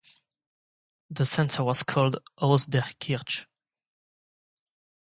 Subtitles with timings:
[1.11, 3.45] The centre was called Haus der Kirche.